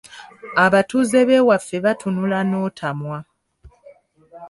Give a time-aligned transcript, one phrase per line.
[0.65, 3.19] Abatuuze b’ewaffe batunula n’otamwa.